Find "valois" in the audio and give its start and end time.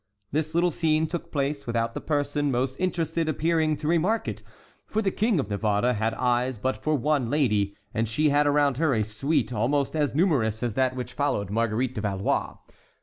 12.01-12.55